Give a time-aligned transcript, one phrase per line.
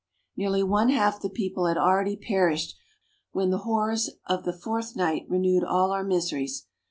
[0.35, 2.75] Nearly one half the people had already perished,
[3.33, 6.65] when the horrors of the fourth night renewed all our miseries.